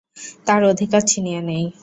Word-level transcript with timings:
তার 0.47 0.61
অধিকার 0.71 1.01
ছিনিয়ে 1.07 1.41
নেয়। 1.47 1.67